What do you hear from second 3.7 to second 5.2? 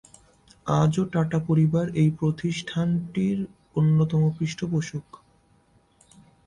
অন্যতম পৃষ্ঠপোষক।